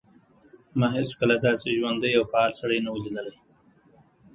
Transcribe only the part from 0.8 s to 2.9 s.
هیڅکله داسې ژوندی او فعال سړی نه